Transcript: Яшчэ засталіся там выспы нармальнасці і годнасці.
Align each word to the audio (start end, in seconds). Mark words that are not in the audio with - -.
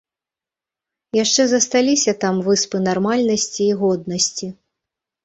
Яшчэ 1.23 1.43
засталіся 1.51 2.11
там 2.23 2.39
выспы 2.47 2.77
нармальнасці 2.87 3.61
і 3.67 3.69
годнасці. 3.83 4.47